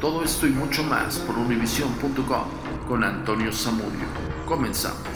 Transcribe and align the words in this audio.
Todo 0.00 0.22
esto 0.22 0.46
y 0.46 0.50
mucho 0.50 0.82
más 0.82 1.18
por 1.20 1.38
univision.com 1.38 2.48
con 2.86 3.02
Antonio 3.02 3.50
Zamudio. 3.50 4.06
Comenzamos. 4.46 5.08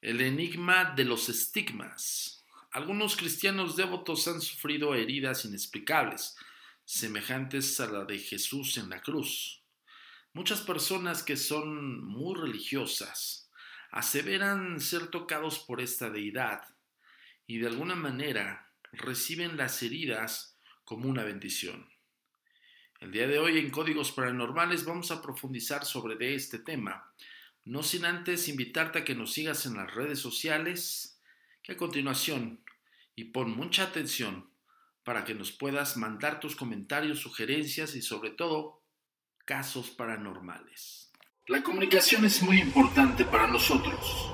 El 0.00 0.20
enigma 0.20 0.92
de 0.96 1.04
los 1.04 1.28
estigmas. 1.28 2.44
Algunos 2.72 3.16
cristianos 3.16 3.76
devotos 3.76 4.26
han 4.26 4.40
sufrido 4.40 4.94
heridas 4.94 5.44
inexplicables, 5.44 6.36
semejantes 6.84 7.78
a 7.80 7.86
la 7.86 8.04
de 8.04 8.18
Jesús 8.18 8.78
en 8.78 8.88
la 8.88 9.00
cruz. 9.00 9.61
Muchas 10.34 10.62
personas 10.62 11.22
que 11.22 11.36
son 11.36 12.02
muy 12.02 12.34
religiosas 12.34 13.50
aseveran 13.90 14.80
ser 14.80 15.08
tocados 15.08 15.58
por 15.58 15.82
esta 15.82 16.08
deidad 16.08 16.62
y 17.46 17.58
de 17.58 17.66
alguna 17.66 17.94
manera 17.94 18.72
reciben 18.92 19.58
las 19.58 19.82
heridas 19.82 20.58
como 20.84 21.10
una 21.10 21.22
bendición. 21.22 21.86
El 23.00 23.12
día 23.12 23.26
de 23.26 23.38
hoy 23.38 23.58
en 23.58 23.68
Códigos 23.68 24.10
Paranormales 24.12 24.86
vamos 24.86 25.10
a 25.10 25.20
profundizar 25.20 25.84
sobre 25.84 26.34
este 26.34 26.58
tema, 26.58 27.12
no 27.66 27.82
sin 27.82 28.06
antes 28.06 28.48
invitarte 28.48 29.00
a 29.00 29.04
que 29.04 29.14
nos 29.14 29.34
sigas 29.34 29.66
en 29.66 29.76
las 29.76 29.94
redes 29.94 30.18
sociales, 30.18 31.20
que 31.62 31.72
a 31.72 31.76
continuación, 31.76 32.64
y 33.14 33.24
pon 33.24 33.50
mucha 33.50 33.82
atención 33.82 34.50
para 35.04 35.26
que 35.26 35.34
nos 35.34 35.52
puedas 35.52 35.98
mandar 35.98 36.40
tus 36.40 36.56
comentarios, 36.56 37.18
sugerencias 37.18 37.94
y 37.94 38.00
sobre 38.00 38.30
todo 38.30 38.81
casos 39.44 39.90
paranormales. 39.90 41.12
La 41.48 41.60
comunicación 41.62 42.24
es 42.24 42.42
muy 42.42 42.60
importante 42.60 43.24
para 43.24 43.48
nosotros. 43.48 44.30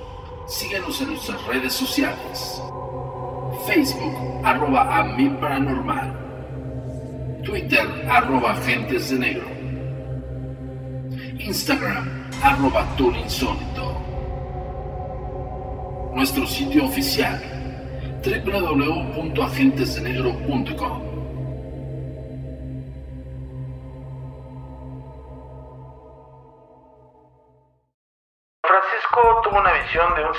Síguenos 0.46 1.00
en 1.00 1.08
nuestras 1.08 1.42
redes 1.46 1.72
sociales. 1.72 2.60
Facebook, 3.66 4.14
arroba 4.44 4.98
a 4.98 5.04
paranormal. 5.40 6.26
Twitter, 7.44 8.06
arroba 8.10 8.52
agentes 8.52 9.08
de 9.10 9.18
negro. 9.18 9.48
Instagram, 11.38 12.30
arroba. 12.42 12.86
Nuestro 16.14 16.46
sitio 16.46 16.84
oficial, 16.84 17.40
www.agentesdenegro.com. 18.22 21.07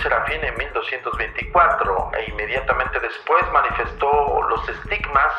serafín 0.01 0.43
en 0.43 0.55
1224 0.57 2.11
e 2.17 2.29
inmediatamente 2.29 2.99
después 2.99 3.43
manifestó 3.51 4.41
los 4.49 4.69
estigmas, 4.69 5.33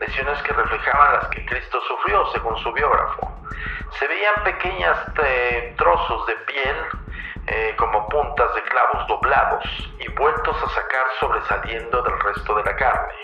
lesiones 0.00 0.42
que 0.42 0.52
reflejaban 0.52 1.14
las 1.14 1.28
que 1.28 1.44
Cristo 1.46 1.80
sufrió, 1.88 2.26
según 2.32 2.56
su 2.58 2.72
biógrafo. 2.72 3.32
Se 3.98 4.06
veían 4.06 4.34
pequeños 4.44 4.98
trozos 5.76 6.26
de 6.26 6.34
piel 6.46 6.76
eh, 7.46 7.74
como 7.78 8.08
puntas 8.08 8.54
de 8.54 8.62
clavos 8.62 9.06
doblados 9.08 9.64
y 9.98 10.08
vueltos 10.12 10.62
a 10.62 10.68
sacar 10.68 11.06
sobresaliendo 11.18 12.02
del 12.02 12.20
resto 12.20 12.54
de 12.56 12.64
la 12.64 12.76
carne. 12.76 13.14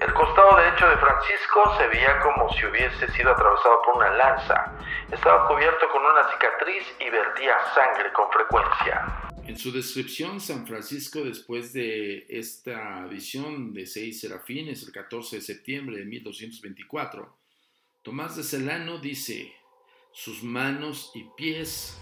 El 0.00 0.12
costado 0.12 0.56
derecho 0.56 0.88
de 0.88 0.96
Francisco 0.96 1.74
se 1.78 1.88
veía 1.88 2.20
como 2.20 2.48
si 2.50 2.66
hubiese 2.66 3.08
sido 3.12 3.32
atravesado 3.32 3.82
por 3.82 3.96
una 3.96 4.10
lanza. 4.10 4.72
Estaba 5.10 5.46
cubierto 5.46 5.88
con 5.90 6.04
una 6.04 6.28
cicatriz 6.30 6.96
y 7.00 7.10
vertía 7.10 7.58
sangre 7.74 8.12
con 8.12 8.30
frecuencia. 8.30 9.33
En 9.46 9.58
su 9.58 9.72
descripción, 9.72 10.40
San 10.40 10.66
Francisco, 10.66 11.22
después 11.22 11.74
de 11.74 12.26
esta 12.30 13.06
visión 13.06 13.74
de 13.74 13.86
seis 13.86 14.20
serafines, 14.20 14.82
el 14.84 14.90
14 14.90 15.36
de 15.36 15.42
septiembre 15.42 15.98
de 15.98 16.06
1224, 16.06 17.36
Tomás 18.02 18.36
de 18.36 18.42
Celano 18.42 18.98
dice, 18.98 19.52
sus 20.12 20.42
manos 20.42 21.10
y 21.14 21.24
pies 21.36 21.98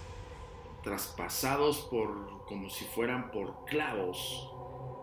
traspasados 0.84 1.80
por 1.90 2.44
como 2.46 2.70
si 2.70 2.84
fueran 2.84 3.32
por 3.32 3.64
clavos, 3.64 4.48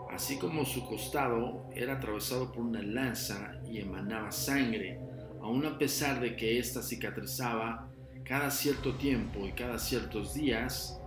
así 0.10 0.38
como 0.40 0.66
su 0.66 0.86
costado 0.86 1.70
era 1.76 1.98
atravesado 1.98 2.54
por 2.54 2.64
una 2.64 2.82
lanza 2.82 3.62
y 3.66 3.80
emanaba 3.80 4.32
sangre, 4.32 4.98
aun 5.42 5.66
a 5.66 5.78
pesar 5.78 6.22
de 6.22 6.38
que 6.38 6.58
ésta 6.58 6.82
cicatrizaba 6.82 7.92
cada 8.24 8.50
cierto 8.50 8.96
tiempo 8.96 9.46
y 9.46 9.52
cada 9.52 9.78
ciertos 9.78 10.34
días, 10.34 10.99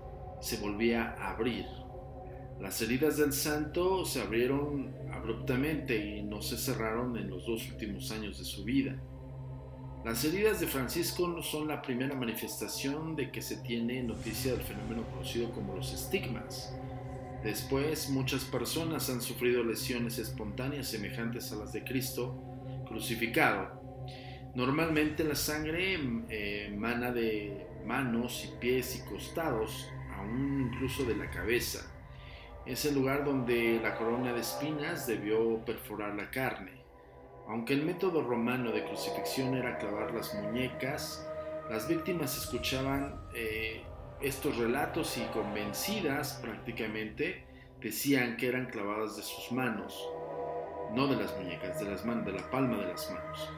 se 0.42 0.58
volvía 0.58 1.14
a 1.18 1.30
abrir. 1.30 1.64
Las 2.60 2.82
heridas 2.82 3.16
del 3.16 3.32
santo 3.32 4.04
se 4.04 4.20
abrieron 4.20 4.94
abruptamente 5.12 5.96
y 5.96 6.22
no 6.22 6.42
se 6.42 6.56
cerraron 6.56 7.16
en 7.16 7.30
los 7.30 7.46
dos 7.46 7.66
últimos 7.70 8.10
años 8.10 8.38
de 8.38 8.44
su 8.44 8.64
vida. 8.64 9.00
Las 10.04 10.24
heridas 10.24 10.58
de 10.58 10.66
Francisco 10.66 11.28
no 11.28 11.42
son 11.42 11.68
la 11.68 11.80
primera 11.80 12.14
manifestación 12.16 13.14
de 13.14 13.30
que 13.30 13.40
se 13.40 13.58
tiene 13.58 14.02
noticia 14.02 14.52
del 14.52 14.62
fenómeno 14.62 15.04
conocido 15.10 15.52
como 15.52 15.76
los 15.76 15.92
estigmas. 15.94 16.74
Después, 17.44 18.10
muchas 18.10 18.44
personas 18.44 19.08
han 19.10 19.20
sufrido 19.20 19.62
lesiones 19.62 20.18
espontáneas 20.18 20.88
semejantes 20.88 21.52
a 21.52 21.56
las 21.56 21.72
de 21.72 21.84
Cristo 21.84 22.36
crucificado. 22.88 23.80
Normalmente 24.56 25.24
la 25.24 25.36
sangre 25.36 25.98
eh, 26.28 26.66
emana 26.72 27.12
de 27.12 27.66
manos 27.86 28.44
y 28.44 28.58
pies 28.60 28.96
y 28.96 29.08
costados, 29.08 29.88
aún 30.22 30.70
incluso 30.72 31.04
de 31.04 31.16
la 31.16 31.30
cabeza. 31.30 31.86
Es 32.64 32.84
el 32.84 32.94
lugar 32.94 33.24
donde 33.24 33.80
la 33.82 33.96
corona 33.96 34.32
de 34.32 34.40
espinas 34.40 35.06
debió 35.06 35.64
perforar 35.64 36.14
la 36.14 36.30
carne. 36.30 36.82
Aunque 37.48 37.74
el 37.74 37.84
método 37.84 38.22
romano 38.22 38.70
de 38.70 38.84
crucifixión 38.84 39.54
era 39.54 39.78
clavar 39.78 40.14
las 40.14 40.32
muñecas, 40.34 41.28
las 41.68 41.88
víctimas 41.88 42.36
escuchaban 42.36 43.20
eh, 43.34 43.82
estos 44.20 44.56
relatos 44.56 45.16
y 45.18 45.22
convencidas 45.32 46.38
prácticamente 46.40 47.44
decían 47.80 48.36
que 48.36 48.48
eran 48.48 48.66
clavadas 48.66 49.16
de 49.16 49.22
sus 49.22 49.50
manos, 49.50 50.08
no 50.92 51.08
de 51.08 51.16
las 51.16 51.36
muñecas, 51.36 51.80
de 51.80 51.90
las 51.90 52.04
manos, 52.04 52.24
de 52.24 52.32
la 52.32 52.50
palma 52.50 52.76
de 52.76 52.86
las 52.86 53.10
manos. 53.10 53.50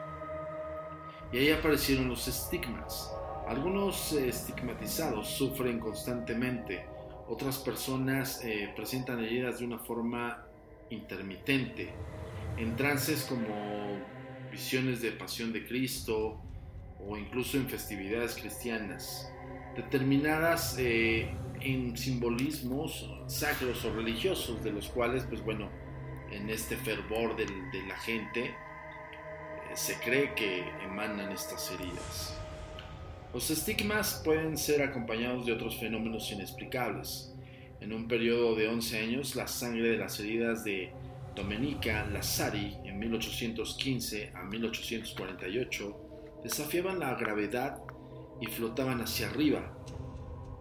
Y 1.33 1.39
ahí 1.39 1.51
aparecieron 1.51 2.09
los 2.09 2.27
estigmas. 2.27 3.13
Algunos 3.47 4.13
eh, 4.15 4.29
estigmatizados 4.29 5.29
sufren 5.29 5.79
constantemente, 5.79 6.87
otras 7.29 7.59
personas 7.59 8.43
eh, 8.43 8.73
presentan 8.75 9.23
heridas 9.23 9.59
de 9.59 9.67
una 9.67 9.79
forma 9.79 10.47
intermitente, 10.89 11.91
en 12.57 12.75
trances 12.75 13.25
como 13.25 13.99
visiones 14.51 15.03
de 15.03 15.13
pasión 15.13 15.53
de 15.53 15.67
Cristo 15.67 16.41
o 17.07 17.19
incluso 17.19 17.59
en 17.59 17.69
festividades 17.69 18.35
cristianas, 18.35 19.31
determinadas 19.77 20.77
eh, 20.79 21.31
en 21.61 21.97
simbolismos 21.99 23.11
sacros 23.27 23.85
o 23.85 23.95
religiosos, 23.95 24.65
de 24.65 24.73
los 24.73 24.89
cuales, 24.89 25.25
pues 25.25 25.45
bueno, 25.45 25.69
en 26.31 26.49
este 26.49 26.79
fervor 26.79 27.37
de, 27.37 27.45
de 27.45 27.87
la 27.87 27.97
gente 27.99 28.55
se 29.75 29.99
cree 29.99 30.35
que 30.35 30.61
emanan 30.83 31.31
estas 31.31 31.71
heridas. 31.73 32.44
Los 33.35 33.51
estigmas 33.51 34.23
pueden 34.25 34.57
ser 34.57 34.81
acompañados 34.81 35.45
de 35.45 35.53
otros 35.53 35.79
fenómenos 35.81 36.31
inexplicables. 36.31 37.35
En 37.81 37.93
un 37.93 38.07
periodo 38.07 38.55
de 38.55 38.69
11 38.69 39.01
años, 39.01 39.35
la 39.35 39.49
sangre 39.49 39.89
de 39.89 39.97
las 39.97 40.21
heridas 40.21 40.63
de 40.63 40.93
Domenica 41.35 42.07
Lazzari 42.07 42.77
en 42.85 43.01
1815 43.01 44.31
a 44.37 44.45
1848 44.45 46.41
desafiaban 46.45 47.01
la 47.01 47.17
gravedad 47.17 47.83
y 48.41 48.47
flotaban 48.47 49.01
hacia 49.01 49.31
arriba. 49.31 49.77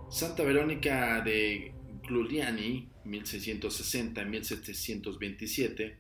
Santa 0.10 0.42
Verónica 0.42 1.22
de 1.22 1.76
Giuliani, 2.08 2.90
1660-1727, 3.06 5.96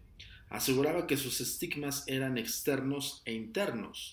aseguraba 0.49 1.05
que 1.05 1.17
sus 1.17 1.39
estigmas 1.39 2.03
eran 2.07 2.39
externos 2.39 3.21
e 3.25 3.33
internos. 3.33 4.09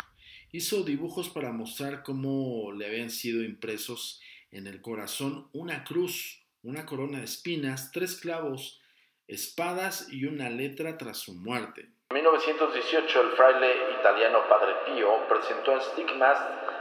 Hizo 0.53 0.83
dibujos 0.83 1.29
para 1.29 1.53
mostrar 1.53 2.03
cómo 2.03 2.73
le 2.73 2.87
habían 2.87 3.11
sido 3.11 3.45
impresos 3.45 4.21
en 4.51 4.67
el 4.67 4.83
corazón 4.83 5.49
una 5.53 5.85
cruz, 5.85 6.45
una 6.65 6.87
corona 6.87 7.19
de 7.19 7.25
espinas, 7.25 7.93
tres 7.93 8.19
clavos, 8.21 8.81
espadas 9.29 10.09
y 10.11 10.25
una 10.25 10.51
letra 10.51 10.99
tras 10.99 11.19
su 11.19 11.35
muerte. 11.35 11.91
En 12.11 12.17
1918 12.17 13.21
el 13.21 13.31
fraile 13.37 13.77
italiano 14.01 14.41
Padre 14.49 14.75
Pío 14.87 15.29
presentó 15.29 15.77
estigmas 15.77 16.37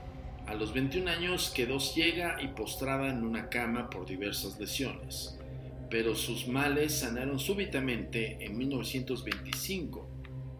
a 0.50 0.54
los 0.54 0.74
21 0.74 1.08
años 1.08 1.52
quedó 1.54 1.78
ciega 1.78 2.42
y 2.42 2.48
postrada 2.48 3.08
en 3.08 3.22
una 3.22 3.48
cama 3.48 3.88
por 3.88 4.04
diversas 4.04 4.58
lesiones, 4.58 5.38
pero 5.88 6.16
sus 6.16 6.48
males 6.48 6.98
sanaron 6.98 7.38
súbitamente 7.38 8.44
en 8.44 8.58
1925, 8.58 10.08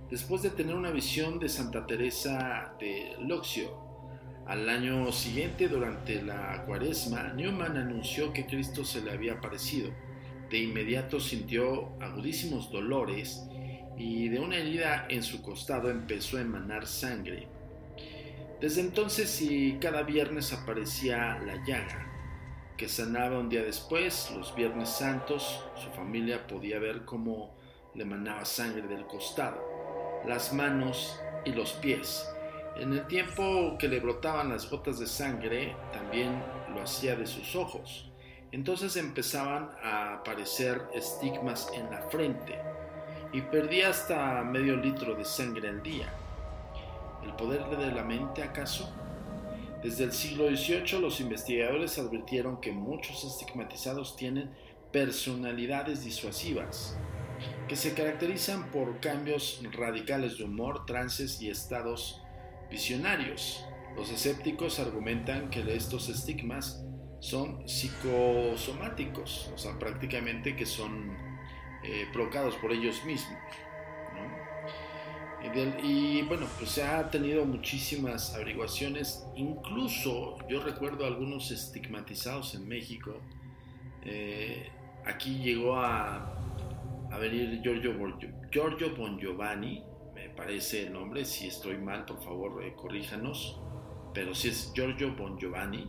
después 0.09 0.43
de 0.43 0.51
tener 0.51 0.77
una 0.77 0.93
visión 0.93 1.41
de 1.41 1.49
Santa 1.49 1.89
Teresa 1.89 2.73
de 2.79 3.17
Loxio, 3.19 3.91
al 4.47 4.69
año 4.69 5.11
siguiente, 5.11 5.67
durante 5.67 6.23
la 6.23 6.65
cuaresma, 6.67 7.33
Newman 7.35 7.77
anunció 7.77 8.33
que 8.33 8.47
Cristo 8.47 8.85
se 8.85 9.03
le 9.03 9.11
había 9.11 9.35
aparecido. 9.35 9.91
De 10.51 10.59
inmediato 10.59 11.19
sintió 11.19 12.01
agudísimos 12.01 12.71
dolores 12.71 13.43
y 13.97 14.29
de 14.29 14.39
una 14.39 14.57
herida 14.57 15.07
en 15.09 15.25
su 15.25 15.43
costado 15.43 15.91
empezó 15.91 16.37
a 16.37 16.43
emanar 16.43 16.87
sangre. 16.87 17.60
Desde 18.61 18.83
entonces 18.83 19.41
y 19.41 19.79
cada 19.81 20.03
viernes 20.03 20.53
aparecía 20.53 21.39
la 21.45 21.57
llaga, 21.65 22.07
que 22.77 22.89
sanaba 22.89 23.39
un 23.39 23.49
día 23.49 23.62
después, 23.62 24.31
los 24.37 24.55
viernes 24.55 24.91
santos, 24.91 25.65
su 25.77 25.91
familia 25.91 26.47
podía 26.47 26.79
ver 26.79 27.05
cómo 27.05 27.55
le 27.95 28.03
emanaba 28.03 28.45
sangre 28.45 28.87
del 28.87 29.07
costado, 29.07 29.61
las 30.27 30.53
manos 30.53 31.19
y 31.45 31.53
los 31.53 31.73
pies 31.75 32.27
en 32.77 32.95
el 32.95 33.07
tiempo 33.07 33.77
que 33.79 33.89
le 33.89 34.01
brotaban 34.01 34.49
las 34.49 34.71
gotas 34.71 34.99
de 34.99 35.06
sangre, 35.06 35.77
también 35.93 36.43
lo 36.75 36.83
hacía 36.83 37.15
de 37.15 37.27
sus 37.27 37.55
ojos. 37.55 38.11
Entonces 38.53 38.97
empezaban 38.97 39.71
a 39.83 40.15
aparecer 40.15 40.83
estigmas 40.95 41.71
en 41.75 41.91
la 41.91 42.03
frente 42.09 42.59
y 43.33 43.43
perdía 43.43 43.91
hasta 43.91 44.43
medio 44.45 44.77
litro 44.77 45.15
de 45.15 45.25
sangre 45.25 45.69
al 45.69 45.83
día. 45.83 46.09
¿El 47.22 47.34
poder 47.34 47.64
de 47.76 47.93
la 47.93 48.02
mente 48.02 48.43
acaso? 48.43 48.93
Desde 49.82 50.05
el 50.05 50.12
siglo 50.12 50.49
XVIII 50.49 51.00
los 51.00 51.20
investigadores 51.20 51.99
advirtieron 51.99 52.61
que 52.61 52.72
muchos 52.72 53.25
estigmatizados 53.25 54.14
tienen 54.17 54.50
personalidades 54.93 56.05
disuasivas, 56.05 56.96
que 57.69 57.76
se 57.76 57.94
caracterizan 57.94 58.70
por 58.70 59.00
cambios 59.00 59.62
radicales 59.72 60.38
de 60.38 60.44
humor, 60.44 60.84
trances 60.84 61.40
y 61.40 61.49
estados 61.49 62.20
visionarios. 62.70 63.64
Los 63.96 64.11
escépticos 64.11 64.78
argumentan 64.78 65.50
que 65.50 65.61
estos 65.75 66.08
estigmas 66.08 66.84
son 67.20 67.67
psicosomáticos, 67.69 69.50
o 69.55 69.58
sea, 69.58 69.78
prácticamente 69.78 70.56
que 70.56 70.67
son 70.67 71.17
eh, 71.84 72.06
provocados 72.12 72.56
por 72.56 72.72
ellos 72.72 73.05
mismos. 73.05 73.38
Y, 75.83 76.23
bueno, 76.23 76.47
pues 76.59 76.71
se 76.71 76.83
ha 76.83 77.11
tenido 77.11 77.45
muchísimas 77.45 78.35
averiguaciones, 78.35 79.25
incluso 79.35 80.37
yo 80.49 80.63
recuerdo 80.63 81.07
algunos 81.07 81.51
estigmatizados 81.51 82.55
en 82.55 82.69
México. 82.69 83.21
Eh, 84.05 84.71
aquí 85.05 85.39
llegó 85.39 85.77
a, 85.77 86.37
venir 87.19 87.61
Giorgio, 87.63 87.95
Giorgio 88.51 88.97
Bon 88.97 89.19
Giovanni, 89.19 89.83
parece 90.37 90.87
el 90.87 90.93
nombre, 90.93 91.25
si 91.25 91.49
estoy 91.49 91.77
mal, 91.77 92.05
por 92.05 92.23
favor, 92.23 92.65
eh, 92.65 92.73
corríjanos, 92.75 93.61
pero 94.15 94.35
si 94.35 94.49
es 94.49 94.73
Giorgio 94.75 95.15
Bon 95.15 95.39
Giovanni, 95.39 95.87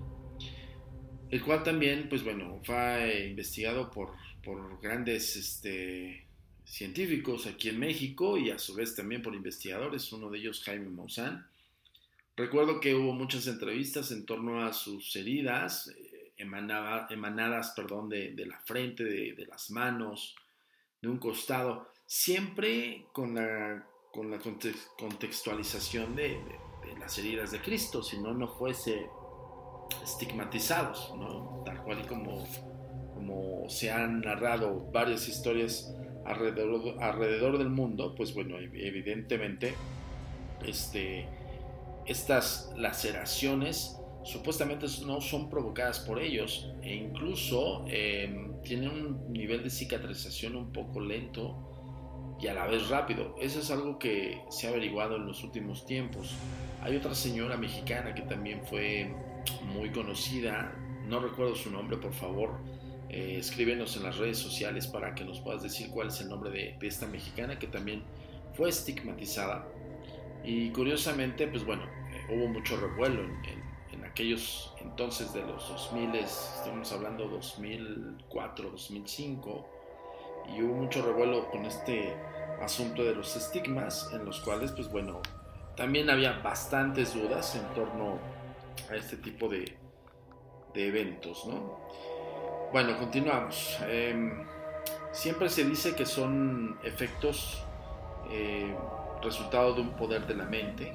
el 1.29 1.41
cual 1.43 1.63
también, 1.63 2.09
pues 2.09 2.23
bueno, 2.23 2.59
fue 2.63 3.27
investigado 3.29 3.89
por, 3.89 4.09
por 4.43 4.81
grandes 4.81 5.35
este, 5.35 6.27
científicos 6.71 7.47
aquí 7.47 7.67
en 7.67 7.79
México 7.79 8.37
y 8.37 8.49
a 8.49 8.57
su 8.57 8.73
vez 8.73 8.95
también 8.95 9.21
por 9.21 9.35
investigadores, 9.35 10.11
uno 10.13 10.29
de 10.29 10.39
ellos 10.39 10.63
Jaime 10.63 10.89
Maussan. 10.89 11.45
Recuerdo 12.37 12.79
que 12.79 12.95
hubo 12.95 13.11
muchas 13.11 13.45
entrevistas 13.47 14.11
en 14.11 14.25
torno 14.25 14.63
a 14.63 14.71
sus 14.71 15.13
heridas, 15.17 15.89
eh, 15.89 16.33
emanadas 16.37 17.73
perdón, 17.75 18.07
de, 18.07 18.31
de 18.31 18.45
la 18.45 18.57
frente, 18.61 19.03
de, 19.03 19.33
de, 19.33 19.45
las 19.45 19.69
manos, 19.69 20.35
de 21.01 21.09
un 21.09 21.17
costado, 21.17 21.89
siempre 22.05 23.05
con 23.11 23.35
la 23.35 23.85
con 24.11 24.29
la 24.29 24.39
contextualización 24.97 26.15
de, 26.15 26.37
las 26.99 27.17
heridas 27.17 27.51
de 27.51 27.61
Cristo, 27.61 28.03
si 28.03 28.19
no, 28.19 28.33
no 28.33 28.47
fuese 28.47 29.09
estigmatizados, 30.03 31.13
¿no? 31.17 31.63
tal 31.65 31.81
cual 31.83 32.01
y 32.03 32.07
como, 32.07 32.45
como 33.13 33.69
se 33.69 33.89
han 33.89 34.21
narrado 34.21 34.91
varias 34.91 35.27
historias 35.27 35.95
alrededor, 36.31 37.01
alrededor 37.01 37.57
del 37.57 37.69
mundo, 37.69 38.15
pues 38.15 38.33
bueno, 38.33 38.57
evidentemente 38.59 39.73
este, 40.65 41.27
estas 42.05 42.73
laceraciones 42.77 43.97
supuestamente 44.23 44.85
no 45.05 45.19
son 45.19 45.49
provocadas 45.49 45.99
por 45.99 46.21
ellos 46.21 46.71
e 46.83 46.95
incluso 46.95 47.85
em, 47.87 48.61
tienen 48.61 48.89
un 48.89 49.33
nivel 49.33 49.63
de 49.63 49.69
cicatrización 49.69 50.55
un 50.55 50.71
poco 50.71 50.99
lento 50.99 52.37
y 52.39 52.47
a 52.47 52.53
la 52.53 52.67
vez 52.67 52.89
rápido. 52.89 53.35
Eso 53.39 53.59
es 53.59 53.71
algo 53.71 53.99
que 53.99 54.41
se 54.49 54.67
ha 54.67 54.71
averiguado 54.71 55.15
en 55.15 55.27
los 55.27 55.43
últimos 55.43 55.85
tiempos. 55.85 56.35
Hay 56.81 56.95
otra 56.95 57.13
señora 57.13 57.57
mexicana 57.57 58.13
que 58.15 58.23
también 58.23 58.61
fue 58.65 59.11
muy 59.73 59.91
conocida, 59.91 60.75
no 61.07 61.19
recuerdo 61.19 61.55
su 61.55 61.71
nombre, 61.71 61.97
por 61.97 62.13
favor, 62.13 62.59
eh, 63.13 63.35
escríbenos 63.37 63.97
en 63.97 64.03
las 64.03 64.17
redes 64.17 64.37
sociales 64.37 64.87
para 64.87 65.13
que 65.13 65.25
nos 65.25 65.41
puedas 65.41 65.61
decir 65.61 65.89
cuál 65.89 66.07
es 66.07 66.21
el 66.21 66.29
nombre 66.29 66.49
de, 66.49 66.77
esta 66.87 67.07
mexicana 67.07 67.59
que 67.59 67.67
también 67.67 68.03
fue 68.55 68.69
estigmatizada. 68.69 69.67
Y 70.45 70.69
curiosamente, 70.69 71.45
pues 71.47 71.65
bueno, 71.65 71.83
eh, 71.83 72.33
hubo 72.33 72.47
mucho 72.47 72.77
revuelo 72.77 73.21
en, 73.21 73.61
en 73.91 74.05
aquellos 74.05 74.73
entonces 74.79 75.33
de 75.33 75.41
los 75.41 75.67
2000, 75.67 76.15
estamos 76.15 76.89
hablando 76.93 77.27
2004, 77.27 78.69
2005, 78.69 79.69
y 80.55 80.61
hubo 80.61 80.75
mucho 80.75 81.05
revuelo 81.05 81.51
con 81.51 81.65
este 81.65 82.15
asunto 82.61 83.03
de 83.03 83.13
los 83.13 83.35
estigmas, 83.35 84.09
en 84.13 84.23
los 84.23 84.39
cuales, 84.39 84.71
pues 84.71 84.89
bueno, 84.89 85.19
también 85.75 86.09
había 86.09 86.39
bastantes 86.39 87.13
dudas 87.13 87.55
en 87.55 87.73
torno 87.73 88.19
a 88.89 88.95
este 88.95 89.17
tipo 89.17 89.49
de, 89.49 89.75
de 90.73 90.87
eventos, 90.87 91.45
¿no? 91.45 91.81
Bueno, 92.71 92.97
continuamos. 92.97 93.77
Em, 93.85 94.45
siempre 95.11 95.49
se 95.49 95.65
dice 95.65 95.93
que 95.93 96.05
son 96.05 96.77
efectos 96.83 97.61
eh, 98.31 98.73
resultado 99.21 99.73
de 99.73 99.81
un 99.81 99.89
poder 99.97 100.25
de 100.25 100.35
la 100.35 100.45
mente 100.45 100.93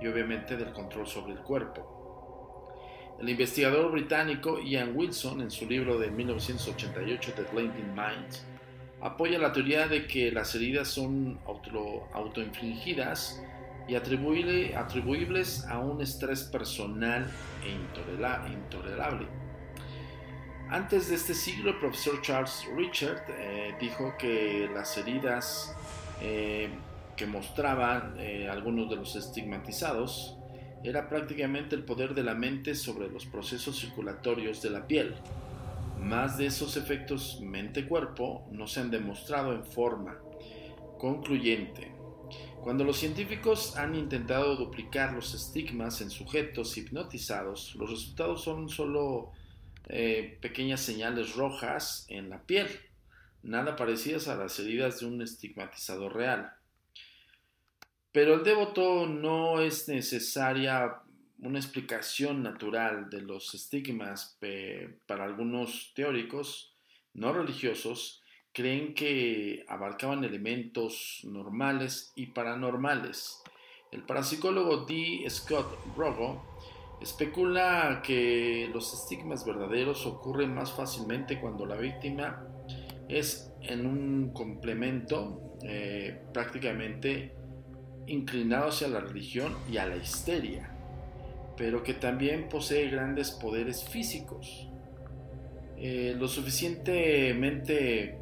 y 0.00 0.06
obviamente 0.06 0.56
del 0.56 0.72
control 0.72 1.06
sobre 1.06 1.34
el 1.34 1.40
cuerpo. 1.40 2.72
El 3.20 3.28
investigador 3.28 3.92
británico 3.92 4.58
Ian 4.58 4.96
Wilson, 4.96 5.42
en 5.42 5.50
su 5.50 5.66
libro 5.66 5.98
de 5.98 6.10
1988, 6.10 7.32
The 7.36 7.42
Blinding 7.52 7.88
Mind, 7.88 8.32
apoya 9.02 9.38
la 9.38 9.52
teoría 9.52 9.88
de 9.88 10.06
que 10.06 10.32
las 10.32 10.54
heridas 10.54 10.88
son 10.88 11.38
auto, 11.46 12.08
autoinfligidas 12.14 13.42
y 13.86 13.96
atribuibles 13.96 15.66
a 15.66 15.78
un 15.78 16.00
estrés 16.00 16.44
personal 16.44 17.30
e 17.66 17.70
intolerable. 18.50 19.45
Antes 20.68 21.08
de 21.08 21.14
este 21.14 21.32
siglo, 21.32 21.70
el 21.70 21.78
profesor 21.78 22.20
Charles 22.22 22.66
Richard 22.74 23.22
eh, 23.28 23.76
dijo 23.80 24.14
que 24.18 24.68
las 24.74 24.98
heridas 24.98 25.72
eh, 26.20 26.68
que 27.16 27.24
mostraban 27.24 28.16
eh, 28.18 28.48
algunos 28.50 28.90
de 28.90 28.96
los 28.96 29.14
estigmatizados 29.14 30.36
era 30.82 31.08
prácticamente 31.08 31.76
el 31.76 31.84
poder 31.84 32.14
de 32.14 32.24
la 32.24 32.34
mente 32.34 32.74
sobre 32.74 33.08
los 33.08 33.26
procesos 33.26 33.78
circulatorios 33.78 34.60
de 34.60 34.70
la 34.70 34.88
piel. 34.88 35.14
Más 36.00 36.36
de 36.36 36.46
esos 36.46 36.76
efectos 36.76 37.40
mente-cuerpo 37.40 38.48
no 38.50 38.66
se 38.66 38.80
han 38.80 38.90
demostrado 38.90 39.52
en 39.52 39.64
forma 39.64 40.18
concluyente. 40.98 41.92
Cuando 42.60 42.82
los 42.82 42.96
científicos 42.96 43.76
han 43.76 43.94
intentado 43.94 44.56
duplicar 44.56 45.12
los 45.12 45.32
estigmas 45.32 46.00
en 46.00 46.10
sujetos 46.10 46.76
hipnotizados, 46.76 47.76
los 47.76 47.88
resultados 47.88 48.42
son 48.42 48.68
solo 48.68 49.30
eh, 49.86 50.38
pequeñas 50.40 50.80
señales 50.80 51.34
rojas 51.34 52.06
en 52.08 52.30
la 52.30 52.42
piel, 52.42 52.68
nada 53.42 53.76
parecidas 53.76 54.28
a 54.28 54.36
las 54.36 54.58
heridas 54.58 55.00
de 55.00 55.06
un 55.06 55.22
estigmatizador 55.22 56.14
real. 56.14 56.52
Pero 58.12 58.34
el 58.34 58.44
devoto 58.44 59.06
no 59.06 59.60
es 59.60 59.88
necesaria 59.88 61.02
una 61.38 61.58
explicación 61.58 62.42
natural 62.42 63.10
de 63.10 63.20
los 63.20 63.54
estigmas 63.54 64.38
para 65.06 65.24
algunos 65.24 65.92
teóricos 65.94 66.74
no 67.16 67.32
religiosos 67.32 68.22
creen 68.52 68.94
que 68.94 69.64
abarcaban 69.68 70.24
elementos 70.24 71.20
normales 71.24 72.12
y 72.16 72.26
paranormales. 72.26 73.42
El 73.92 74.02
parapsicólogo 74.02 74.86
D. 74.86 75.24
Scott 75.28 75.78
Rogo 75.96 76.55
Especula 77.00 78.00
que 78.02 78.70
los 78.72 78.94
estigmas 78.94 79.44
verdaderos 79.44 80.06
ocurren 80.06 80.54
más 80.54 80.72
fácilmente 80.72 81.40
cuando 81.40 81.66
la 81.66 81.76
víctima 81.76 82.42
es 83.08 83.52
en 83.62 83.86
un 83.86 84.30
complemento 84.32 85.56
eh, 85.62 86.22
prácticamente 86.32 87.34
inclinado 88.06 88.68
hacia 88.68 88.88
la 88.88 89.00
religión 89.00 89.54
y 89.70 89.76
a 89.76 89.86
la 89.86 89.96
histeria, 89.96 90.70
pero 91.56 91.82
que 91.82 91.94
también 91.94 92.48
posee 92.48 92.88
grandes 92.88 93.30
poderes 93.30 93.84
físicos, 93.88 94.68
eh, 95.76 96.14
lo 96.18 96.28
suficientemente 96.28 98.18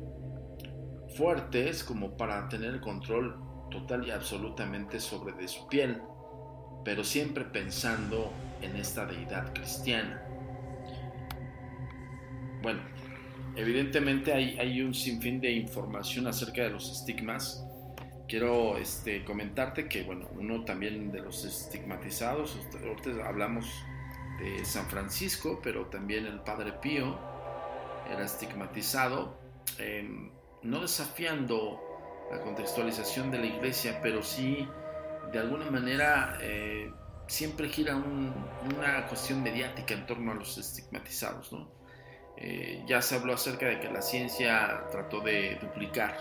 fuertes 1.17 1.85
como 1.85 2.17
para 2.17 2.49
tener 2.49 2.75
el 2.75 2.81
control 2.81 3.37
total 3.71 4.07
y 4.07 4.11
absolutamente 4.11 4.99
sobre 5.01 5.33
de 5.35 5.49
su 5.49 5.69
piel, 5.69 6.03
pero 6.85 7.05
siempre 7.05 7.45
pensando 7.45 8.33
en 8.63 8.77
esta 8.77 9.07
deidad 9.07 9.53
cristiana. 9.55 10.23
Bueno, 12.63 12.81
evidentemente 13.57 14.33
hay, 14.33 14.81
un 14.81 14.95
sinfín 14.95 15.41
de 15.41 15.53
información 15.53 16.27
acerca 16.27 16.63
de 16.63 16.71
los 16.71 16.91
estigmas. 16.91 17.65
Quiero 18.27 18.79
este, 18.79 19.23
comentarte 19.25 19.87
que, 19.87 20.03
bueno, 20.03 20.29
uno 20.39 20.65
también 20.65 21.13
de 21.13 21.21
los 21.21 21.45
estigmatizados, 21.45 22.59
ahorita 22.83 23.29
hablamos 23.29 23.67
de 24.39 24.65
San 24.65 24.87
Francisco, 24.87 25.61
pero 25.63 25.87
también 25.87 26.27
el 26.27 26.41
Padre 26.41 26.73
Pío 26.73 27.19
era 28.11 28.25
estigmatizado, 28.25 29.37
em, 29.79 30.31
no 30.63 30.81
desafiando 30.81 31.81
la 32.31 32.41
contextualización 32.41 33.31
de 33.31 33.39
la 33.39 33.47
iglesia, 33.47 34.01
pero 34.03 34.23
sí 34.23 34.67
de 35.33 35.39
alguna 35.39 35.71
manera 35.71 36.39
eh, 36.41 36.91
siempre 37.35 37.69
gira 37.69 37.97
una 37.97 39.07
cuestión 39.09 39.43
mediática 39.43 39.93
en 39.95 40.07
torno 40.07 40.31
a 40.31 40.35
los 40.37 40.57
estigmatizados. 40.57 41.53
¿no? 41.53 41.69
Eh, 42.37 42.85
ya 42.87 43.03
se 43.03 43.17
habló 43.17 43.35
acerca 43.35 43.67
de 43.67 43.81
que 43.81 43.91
la 43.91 44.03
ciencia 44.03 44.85
trató 44.93 45.21
de 45.21 45.59
duplicar 45.61 46.17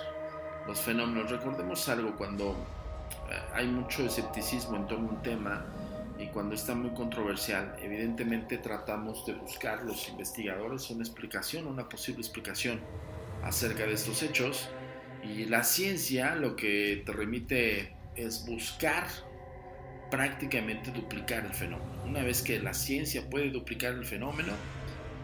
los 0.65 0.79
fenómenos. 0.81 1.29
Recordemos 1.29 1.87
algo, 1.87 2.15
cuando 2.15 2.55
eh, 3.29 3.39
hay 3.53 3.67
mucho 3.67 4.03
escepticismo 4.03 4.75
en 4.75 4.87
torno 4.87 5.09
a 5.09 5.11
un 5.11 5.21
tema 5.21 5.65
y 6.17 6.27
cuando 6.27 6.55
está 6.55 6.73
muy 6.73 6.91
controversial, 6.95 7.75
evidentemente 7.79 8.57
tratamos 8.57 9.23
de 9.27 9.33
buscar 9.33 9.83
los 9.83 10.09
investigadores 10.09 10.89
una 10.89 11.03
explicación, 11.03 11.67
una 11.67 11.87
posible 11.87 12.21
explicación 12.21 12.81
acerca 13.43 13.85
de 13.85 13.93
estos 13.93 14.23
hechos. 14.23 14.67
Y 15.21 15.45
la 15.45 15.63
ciencia 15.63 16.33
lo 16.33 16.55
que 16.55 17.03
te 17.05 17.11
remite 17.11 17.95
es 18.15 18.47
buscar 18.47 19.05
prácticamente 20.13 20.91
duplicar 20.91 21.43
el 21.43 21.53
fenómeno. 21.53 22.03
Una 22.05 22.21
vez 22.21 22.43
que 22.43 22.59
la 22.59 22.75
ciencia 22.75 23.27
puede 23.31 23.49
duplicar 23.49 23.93
el 23.93 24.05
fenómeno, 24.05 24.53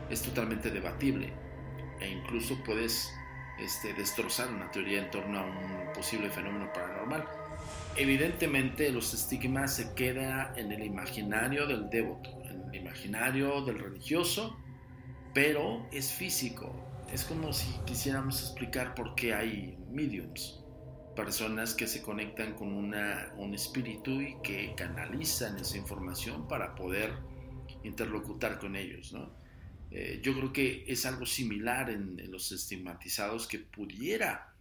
es 0.10 0.24
totalmente 0.24 0.72
debatible 0.72 1.32
e 2.02 2.10
incluso 2.10 2.58
puedes 2.64 3.14
este, 3.60 3.94
destrozar 3.94 4.52
una 4.52 4.72
teoría 4.72 5.04
en 5.04 5.12
torno 5.12 5.42
a 5.42 5.44
un 5.44 5.94
posible 5.94 6.32
fenómeno 6.32 6.74
paranormal. 6.74 7.24
Evidentemente 7.98 8.92
los 8.92 9.14
estigmas 9.14 9.76
se 9.76 9.94
quedan 9.94 10.58
en 10.58 10.72
el 10.72 10.84
imaginario 10.84 11.68
del 11.68 11.88
devoto, 11.92 12.32
en 12.46 12.64
el 12.74 12.82
imaginario 12.82 13.62
del 13.62 13.78
religioso, 13.78 14.58
pero 15.36 15.86
es 15.92 16.12
físico. 16.12 16.84
Es 17.14 17.26
como 17.26 17.54
si 17.54 17.72
quisiéramos 17.86 18.42
explicar 18.42 18.96
por 18.96 19.14
qué 19.14 19.36
hay 19.36 19.78
mediums 19.92 20.59
personas 21.16 21.74
que 21.74 21.88
se 21.88 22.02
conectan 22.02 22.54
con 22.56 22.74
una, 22.74 23.34
un 23.38 23.54
espíritu 23.54 24.22
y 24.22 24.36
que 24.42 24.74
canalizan 24.76 25.58
esa 25.58 25.78
información 25.78 26.48
para 26.48 26.76
poder 26.76 27.14
interlocutar 27.84 28.60
con 28.60 28.76
ellos. 28.76 29.14
¿no? 29.14 29.34
Eh, 29.92 30.20
yo 30.22 30.36
creo 30.36 30.54
que 30.54 30.84
es 30.88 31.06
algo 31.06 31.26
similar 31.26 31.90
en, 31.90 32.32
los 32.32 32.52
estigmatizados 32.52 33.48
que 33.48 33.60
pudiera 33.60 34.54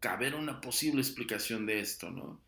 caber 0.00 0.34
una 0.34 0.60
posible 0.60 1.00
explicación 1.00 1.64
de 1.64 1.80
esto, 1.80 2.10
¿no? 2.10 2.40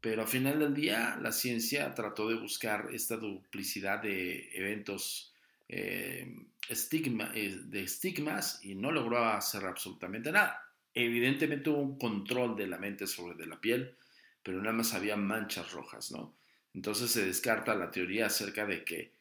Pero 0.00 0.22
al 0.22 0.28
final 0.28 0.58
del 0.58 0.74
día 0.74 1.18
la 1.20 1.32
ciencia 1.32 1.94
trató 1.94 2.28
de 2.28 2.36
buscar 2.36 2.88
esta 2.92 3.16
duplicidad 3.16 4.02
de 4.02 4.50
eventos 4.54 5.34
eh, 5.68 6.46
estigma, 6.68 7.30
eh, 7.34 7.58
de 7.64 7.82
estigmas 7.82 8.60
y 8.62 8.74
no 8.74 8.90
logró 8.90 9.24
hacer 9.24 9.64
absolutamente 9.64 10.32
nada. 10.32 10.63
Evidentemente 10.94 11.70
hubo 11.70 11.80
un 11.80 11.98
control 11.98 12.56
de 12.56 12.68
la 12.68 12.78
mente 12.78 13.08
sobre 13.08 13.34
de 13.34 13.46
la 13.46 13.60
piel, 13.60 13.96
pero 14.42 14.58
nada 14.58 14.72
más 14.72 14.94
había 14.94 15.16
manchas 15.16 15.72
rojas, 15.72 16.12
¿no? 16.12 16.36
Entonces 16.72 17.10
se 17.10 17.26
descarta 17.26 17.74
la 17.74 17.90
teoría 17.90 18.26
acerca 18.26 18.64
de 18.64 18.84
que 18.84 19.12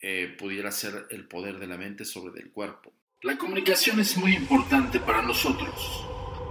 eh, 0.00 0.34
pudiera 0.38 0.70
ser 0.70 1.06
el 1.10 1.26
poder 1.26 1.58
de 1.58 1.66
la 1.66 1.76
mente 1.76 2.04
sobre 2.04 2.40
el 2.40 2.50
cuerpo. 2.50 2.92
La 3.22 3.36
comunicación 3.36 3.98
es 3.98 4.16
muy 4.16 4.36
importante 4.36 5.00
para 5.00 5.22
nosotros. 5.22 6.04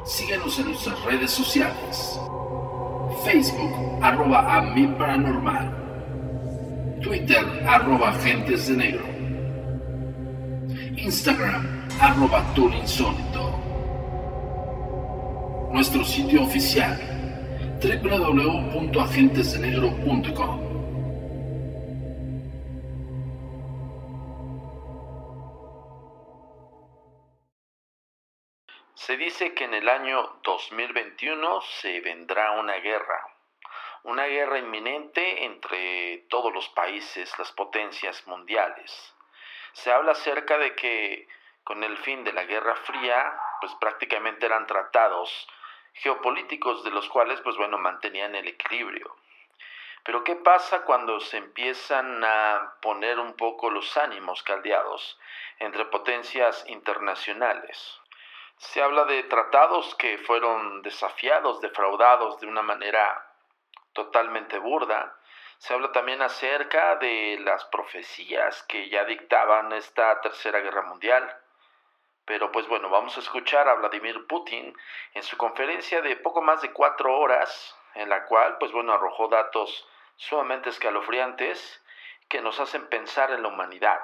Síguenos 0.05 0.59
en 0.59 0.65
nuestras 0.67 1.01
redes 1.05 1.31
sociales. 1.31 2.19
Facebook, 3.23 4.03
arroba 4.03 4.55
a 4.55 4.61
mi 4.73 4.87
paranormal. 4.87 5.83
Twitter, 7.01 7.45
arroba 7.65 8.17
de 8.17 8.75
negro. 8.75 9.05
Instagram, 10.97 11.87
arroba 11.99 12.43
insólito 12.57 13.64
nuestro 15.75 16.03
sitio 16.05 16.43
oficial 16.43 16.97
www.agentesdenegro.com. 17.83 20.63
Se 28.93 29.17
dice 29.17 29.53
que 29.53 29.65
en 29.65 29.73
el 29.73 29.89
año 29.89 30.39
2021 30.43 31.59
se 31.81 31.99
vendrá 31.99 32.51
una 32.51 32.75
guerra, 32.75 33.27
una 34.03 34.27
guerra 34.27 34.59
inminente 34.59 35.43
entre 35.43 36.19
todos 36.29 36.53
los 36.53 36.69
países, 36.69 37.37
las 37.37 37.51
potencias 37.51 38.25
mundiales. 38.27 39.13
Se 39.73 39.91
habla 39.91 40.13
acerca 40.13 40.57
de 40.57 40.73
que 40.73 41.27
con 41.65 41.83
el 41.83 41.97
fin 41.97 42.23
de 42.23 42.31
la 42.31 42.45
Guerra 42.45 42.77
Fría, 42.77 43.37
pues 43.59 43.75
prácticamente 43.75 44.45
eran 44.45 44.65
tratados 44.67 45.45
geopolíticos 45.95 46.83
de 46.83 46.91
los 46.91 47.09
cuales, 47.09 47.41
pues 47.41 47.57
bueno, 47.57 47.77
mantenían 47.77 48.35
el 48.35 48.47
equilibrio. 48.47 49.15
Pero 50.03 50.23
¿qué 50.23 50.35
pasa 50.35 50.83
cuando 50.83 51.19
se 51.19 51.37
empiezan 51.37 52.23
a 52.23 52.75
poner 52.81 53.19
un 53.19 53.33
poco 53.33 53.71
los 53.71 53.97
ánimos 53.97 54.43
caldeados 54.43 55.19
entre 55.59 55.85
potencias 55.85 56.63
internacionales? 56.67 57.99
Se 58.57 58.81
habla 58.81 59.05
de 59.05 59.23
tratados 59.23 59.95
que 59.95 60.17
fueron 60.19 60.81
desafiados, 60.83 61.59
defraudados 61.59 62.39
de 62.39 62.47
una 62.47 62.61
manera 62.61 63.31
totalmente 63.93 64.59
burda. 64.59 65.17
Se 65.57 65.73
habla 65.73 65.91
también 65.91 66.21
acerca 66.21 66.97
de 66.97 67.39
las 67.41 67.65
profecías 67.65 68.63
que 68.63 68.89
ya 68.89 69.05
dictaban 69.05 69.71
esta 69.73 70.21
tercera 70.21 70.59
guerra 70.59 70.83
mundial 70.83 71.35
Pero 72.25 72.51
pues 72.51 72.67
bueno, 72.67 72.89
vamos 72.89 73.15
a 73.17 73.19
escuchar 73.19 73.67
a 73.67 73.75
Vladimir 73.75 74.25
Putin 74.27 74.73
en 75.13 75.23
su 75.23 75.37
conferencia 75.37 76.01
de 76.01 76.15
poco 76.17 76.41
más 76.41 76.61
de 76.61 76.71
cuatro 76.71 77.17
horas, 77.17 77.75
en 77.93 78.09
la 78.09 78.25
cual 78.25 78.57
pues 78.57 78.71
bueno 78.71 78.93
arrojó 78.93 79.27
datos 79.27 79.87
sumamente 80.17 80.69
escalofriantes 80.69 81.81
que 82.27 82.41
nos 82.41 82.59
hacen 82.59 82.87
pensar 82.87 83.31
en 83.31 83.43
la 83.43 83.49
humanidad. 83.49 83.99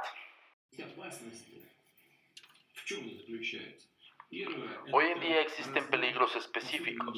Hoy 4.93 5.05
en 5.07 5.19
día 5.19 5.41
existen 5.41 5.89
peligros 5.89 6.35
específicos. 6.35 7.17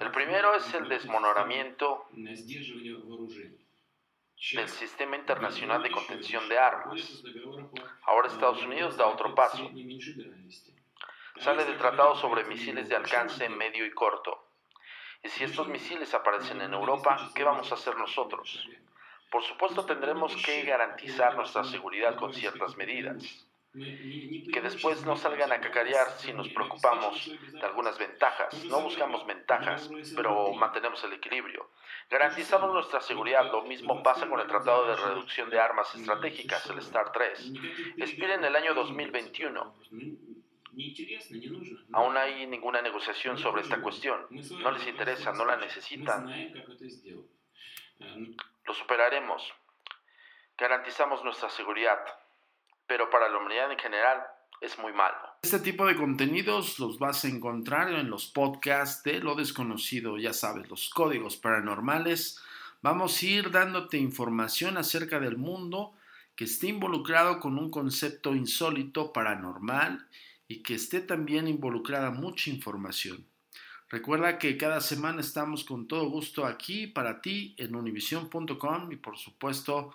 El 0.00 0.10
primero 0.10 0.54
es 0.54 0.74
el 0.74 0.88
desmonoramiento 0.88 2.08
del 4.52 4.68
sistema 4.68 5.16
internacional 5.16 5.82
de 5.82 5.90
contención 5.90 6.48
de 6.48 6.58
armas. 6.58 7.22
Ahora 8.02 8.28
Estados 8.28 8.62
Unidos 8.62 8.96
da 8.96 9.06
otro 9.06 9.34
paso. 9.34 9.70
Sale 11.38 11.64
del 11.64 11.78
tratado 11.78 12.16
sobre 12.16 12.44
misiles 12.44 12.88
de 12.88 12.96
alcance 12.96 13.48
medio 13.48 13.84
y 13.84 13.90
corto. 13.92 14.46
Y 15.22 15.28
si 15.28 15.44
estos 15.44 15.68
misiles 15.68 16.14
aparecen 16.14 16.60
en 16.60 16.74
Europa, 16.74 17.30
¿qué 17.34 17.44
vamos 17.44 17.70
a 17.72 17.74
hacer 17.74 17.96
nosotros? 17.96 18.68
Por 19.30 19.42
supuesto 19.42 19.84
tendremos 19.84 20.36
que 20.44 20.62
garantizar 20.62 21.34
nuestra 21.34 21.64
seguridad 21.64 22.16
con 22.16 22.32
ciertas 22.32 22.76
medidas 22.76 23.46
que 23.76 24.60
después 24.62 25.04
no 25.04 25.16
salgan 25.16 25.52
a 25.52 25.60
cacarear 25.60 26.10
si 26.18 26.32
nos 26.32 26.48
preocupamos 26.48 27.30
de 27.52 27.60
algunas 27.60 27.98
ventajas. 27.98 28.64
No 28.64 28.80
buscamos 28.80 29.26
ventajas, 29.26 29.90
pero 30.14 30.54
mantenemos 30.54 31.02
el 31.04 31.12
equilibrio. 31.12 31.68
Garantizamos 32.08 32.72
nuestra 32.72 33.00
seguridad. 33.00 33.50
Lo 33.50 33.62
mismo 33.62 34.02
pasa 34.02 34.28
con 34.28 34.40
el 34.40 34.46
Tratado 34.46 34.86
de 34.86 34.96
Reducción 34.96 35.50
de 35.50 35.58
Armas 35.58 35.94
Estratégicas, 35.94 36.68
el 36.70 36.80
STAR 36.80 37.12
3. 37.12 37.52
Expira 37.98 38.34
en 38.34 38.44
el 38.44 38.54
año 38.54 38.74
2021. 38.74 39.74
Aún 41.92 42.16
hay 42.16 42.46
ninguna 42.46 42.82
negociación 42.82 43.38
sobre 43.38 43.62
esta 43.62 43.80
cuestión. 43.80 44.26
No 44.30 44.70
les 44.70 44.86
interesa, 44.86 45.32
no 45.32 45.44
la 45.44 45.56
necesitan. 45.56 46.30
Lo 48.64 48.74
superaremos. 48.74 49.52
Garantizamos 50.56 51.24
nuestra 51.24 51.50
seguridad 51.50 51.98
pero 52.86 53.10
para 53.10 53.28
la 53.28 53.38
humanidad 53.38 53.70
en 53.70 53.78
general 53.78 54.24
es 54.60 54.78
muy 54.78 54.92
malo. 54.92 55.25
Este 55.42 55.58
tipo 55.60 55.86
de 55.86 55.94
contenidos 55.94 56.78
los 56.78 56.98
vas 56.98 57.24
a 57.24 57.28
encontrar 57.28 57.92
en 57.92 58.10
los 58.10 58.26
podcasts 58.26 59.02
de 59.04 59.20
lo 59.20 59.34
desconocido, 59.34 60.18
ya 60.18 60.32
sabes, 60.32 60.68
los 60.68 60.90
códigos 60.90 61.36
paranormales. 61.36 62.40
Vamos 62.82 63.22
a 63.22 63.26
ir 63.26 63.50
dándote 63.50 63.98
información 63.98 64.76
acerca 64.76 65.20
del 65.20 65.36
mundo 65.36 65.92
que 66.34 66.44
esté 66.44 66.68
involucrado 66.68 67.40
con 67.40 67.58
un 67.58 67.70
concepto 67.70 68.34
insólito 68.34 69.12
paranormal 69.12 70.06
y 70.48 70.62
que 70.62 70.74
esté 70.74 71.00
también 71.00 71.48
involucrada 71.48 72.10
mucha 72.10 72.50
información. 72.50 73.24
Recuerda 73.88 74.38
que 74.38 74.56
cada 74.56 74.80
semana 74.80 75.20
estamos 75.20 75.64
con 75.64 75.86
todo 75.86 76.10
gusto 76.10 76.44
aquí 76.44 76.88
para 76.88 77.20
ti 77.20 77.54
en 77.56 77.76
univision.com 77.76 78.90
y 78.90 78.96
por 78.96 79.16
supuesto 79.16 79.94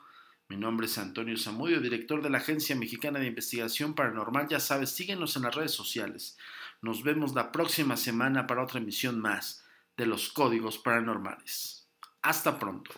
mi 0.52 0.58
nombre 0.58 0.86
es 0.86 0.98
Antonio 0.98 1.38
Zamudio, 1.38 1.80
director 1.80 2.22
de 2.22 2.30
la 2.30 2.40
Agencia 2.40 2.76
Mexicana 2.76 3.20
de 3.20 3.28
Investigación 3.28 3.94
Paranormal. 3.94 4.50
Ya 4.50 4.60
sabes, 4.60 4.90
síguenos 4.90 5.38
en 5.38 5.44
las 5.44 5.56
redes 5.56 5.72
sociales. 5.72 6.38
Nos 6.82 7.04
vemos 7.04 7.34
la 7.34 7.54
próxima 7.54 7.96
semana 7.96 8.48
para 8.48 8.62
otra 8.62 8.82
emisión 8.82 9.18
más 9.18 9.64
de 9.96 10.08
los 10.08 10.28
Códigos 10.28 10.78
Paranormales. 10.78 11.88
Hasta 12.22 12.60
pronto. 12.60 12.92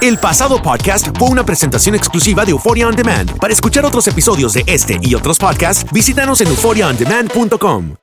El 0.00 0.18
pasado 0.18 0.60
podcast 0.60 1.16
fue 1.16 1.28
una 1.28 1.46
presentación 1.46 1.94
exclusiva 1.94 2.44
de 2.44 2.50
Euphoria 2.50 2.88
On 2.88 2.96
Demand. 2.96 3.38
Para 3.38 3.52
escuchar 3.52 3.84
otros 3.84 4.08
episodios 4.08 4.52
de 4.52 4.64
este 4.66 4.98
y 5.00 5.14
otros 5.14 5.38
podcasts, 5.38 5.88
visítanos 5.92 6.40
en 6.40 6.48
euphoriaondemand.com. 6.48 7.96